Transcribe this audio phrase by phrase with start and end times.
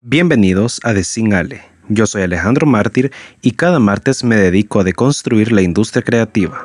[0.00, 1.60] Bienvenidos a Desingale.
[1.88, 3.10] Yo soy Alejandro Mártir
[3.42, 6.64] y cada martes me dedico a deconstruir la industria creativa.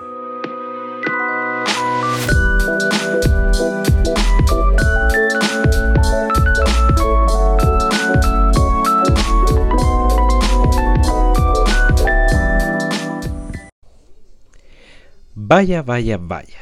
[15.34, 16.60] Vaya, vaya, vaya.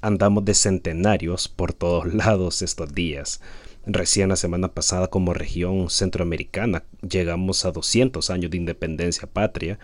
[0.00, 3.40] Andamos de centenarios por todos lados estos días.
[3.86, 9.78] Recién la semana pasada como región centroamericana llegamos a 200 años de independencia patria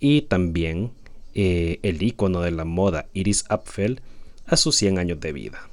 [0.00, 0.92] y también
[1.34, 4.00] eh, el icono de la moda Iris Apfel
[4.46, 5.68] a sus 100 años de vida.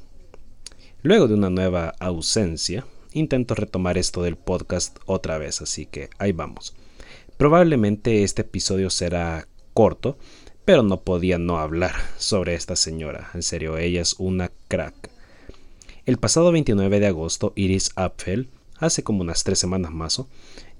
[1.03, 6.33] Luego de una nueva ausencia, intento retomar esto del podcast otra vez, así que ahí
[6.33, 6.75] vamos.
[7.37, 10.17] Probablemente este episodio será corto,
[10.65, 13.29] pero no podía no hablar sobre esta señora.
[13.33, 15.12] En serio, ella es una crack.
[16.05, 20.21] El pasado 29 de agosto, Iris Apfel, hace como unas tres semanas más,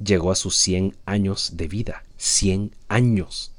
[0.03, 2.03] llegó a sus 100 años de vida.
[2.17, 3.53] 100 años.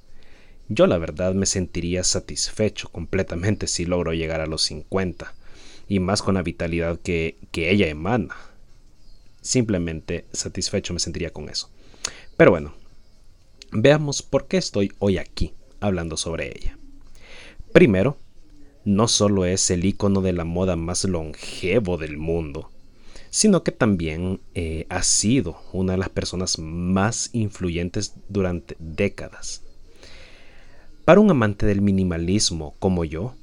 [0.68, 5.32] Yo la verdad me sentiría satisfecho completamente si logro llegar a los 50,
[5.88, 8.36] y más con la vitalidad que, que ella emana.
[9.40, 11.70] Simplemente satisfecho me sentiría con eso.
[12.36, 12.74] Pero bueno,
[13.72, 16.76] veamos por qué estoy hoy aquí hablando sobre ella.
[17.72, 18.18] Primero,
[18.84, 22.70] no solo es el icono de la moda más longevo del mundo,
[23.30, 29.62] sino que también eh, ha sido una de las personas más influyentes durante décadas.
[31.04, 33.34] Para un amante del minimalismo como yo,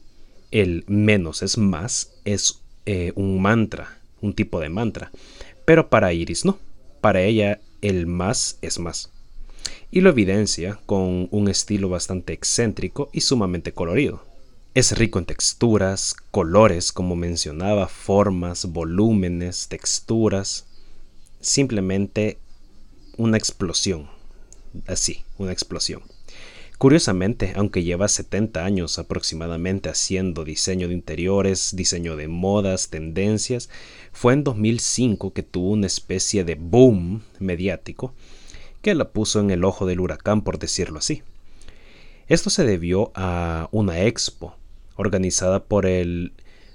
[0.51, 5.11] el menos es más es eh, un mantra, un tipo de mantra,
[5.65, 6.57] pero para Iris no,
[7.01, 9.11] para ella el más es más.
[9.91, 14.30] Y lo evidencia con un estilo bastante excéntrico y sumamente colorido.
[14.73, 20.65] Es rico en texturas, colores, como mencionaba, formas, volúmenes, texturas.
[21.41, 22.39] Simplemente
[23.17, 24.09] una explosión.
[24.87, 26.03] Así, una explosión.
[26.77, 33.69] Curiosamente, aunque lleva 70 años aproximadamente haciendo diseño de interiores, diseño de modas, tendencias,
[34.13, 38.13] fue en 2005 que tuvo una especie de boom mediático
[38.81, 41.23] que la puso en el ojo del huracán, por decirlo así.
[42.29, 44.55] Esto se debió a una expo
[44.95, 46.33] organizada por el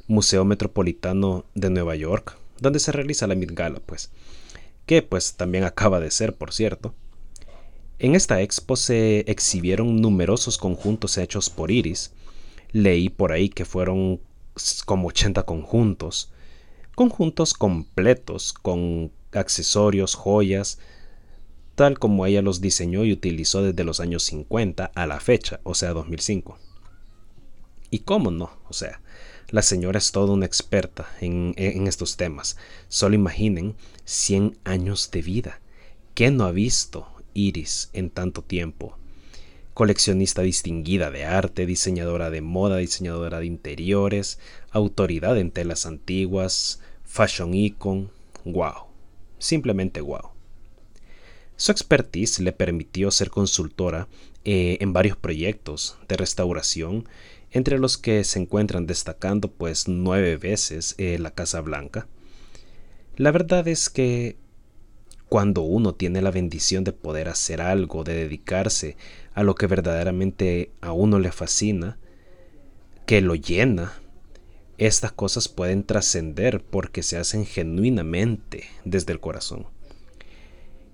[0.08, 4.10] Museo Metropolitano de Nueva York, donde se realiza la Met Gala, pues,
[4.86, 6.94] que pues también acaba de ser, por cierto.
[7.98, 12.12] En esta expo se exhibieron numerosos conjuntos hechos por Iris.
[12.72, 14.20] Leí por ahí que fueron
[14.84, 16.30] como 80 conjuntos,
[16.94, 20.78] conjuntos completos con accesorios, joyas,
[21.74, 25.74] tal como ella los diseñó y utilizó desde los años 50 a la fecha, o
[25.74, 26.58] sea 2005.
[27.90, 29.00] Y cómo no, o sea,
[29.50, 31.54] la señora es toda una experta en,
[31.86, 32.56] estos temas.
[32.88, 35.60] Solo imaginen 100 años de vida.
[36.14, 38.98] ¿Qué no ha visto Iris en tanto tiempo?
[39.72, 47.54] Coleccionista distinguida de arte, diseñadora de moda, diseñadora de interiores, autoridad en telas antiguas, fashion
[47.54, 48.10] icon.
[48.44, 48.86] ¡Wow!
[49.38, 50.30] Simplemente wow.
[51.56, 54.08] Su expertise le permitió ser consultora
[54.44, 57.08] eh, en varios proyectos de restauración
[57.50, 62.08] entre los que se encuentran destacando pues nueve veces eh, la Casa Blanca.
[63.16, 64.36] La verdad es que
[65.28, 68.96] cuando uno tiene la bendición de poder hacer algo, de dedicarse
[69.34, 71.98] a lo que verdaderamente a uno le fascina,
[73.06, 73.92] que lo llena,
[74.78, 79.66] estas cosas pueden trascender porque se hacen genuinamente desde el corazón.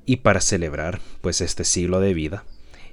[0.06, 2.44] Y para celebrar pues este siglo de vida,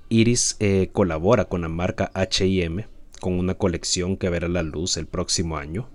[0.10, 2.86] Iris eh, colabora con la marca HM
[3.20, 5.90] con una colección que verá la luz el próximo año,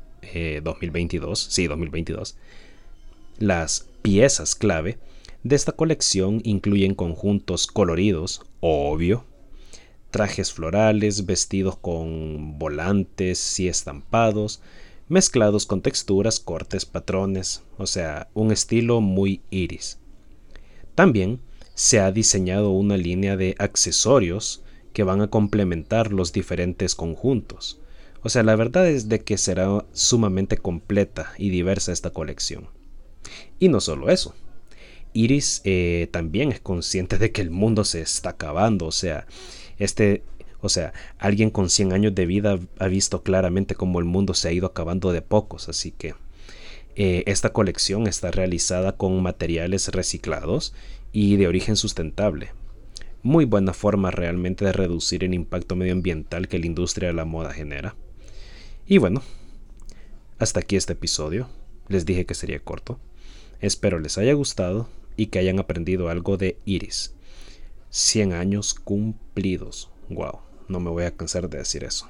[0.63, 2.37] 2022, eh, sí, 2022.
[3.39, 4.99] Las piezas clave
[5.43, 9.25] de esta colección incluyen conjuntos coloridos, obvio,
[10.11, 14.63] trajes florales, vestidos con volantes y estampados,
[15.09, 19.99] mezclados con texturas, cortes, patrones, o sea, un estilo muy iris.
[20.95, 21.41] También
[21.75, 24.64] se ha diseñado una línea de accesorios
[24.95, 27.79] que van a complementar los diferentes conjuntos.
[28.23, 32.69] O sea, la verdad es de que será sumamente completa y diversa esta colección.
[33.59, 34.35] Y no solo eso.
[35.13, 38.87] Iris eh, también es consciente de que el mundo se está acabando.
[38.87, 39.27] O sea,
[39.79, 40.23] este,
[40.61, 44.49] o sea, alguien con 100 años de vida ha visto claramente cómo el mundo se
[44.49, 45.69] ha ido acabando de pocos.
[45.69, 46.15] Así que
[46.95, 50.73] eh, esta colección está realizada con materiales reciclados
[51.13, 52.53] y de origen sustentable
[53.25, 57.55] muy buena forma realmente de reducir el impacto medioambiental que la industria de la moda
[57.55, 57.97] genera.
[58.87, 59.23] Y bueno,
[60.39, 61.49] hasta aquí este episodio.
[61.89, 63.01] Les dije que sería corto.
[63.61, 67.15] Espero les haya gustado y que hayan aprendido algo de Iris.
[67.89, 69.91] 100 años cumplidos.
[70.11, 72.09] Wow, no me voy a cansar de decir eso.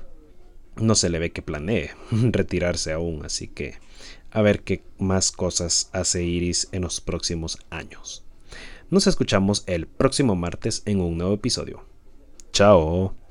[0.75, 3.75] No se le ve que planee retirarse aún, así que
[4.33, 8.24] a ver qué más cosas hace Iris en los próximos años.
[8.95, 11.83] Nos escuchamos el próximo martes en un nuevo episodio.
[12.53, 13.24] Chao.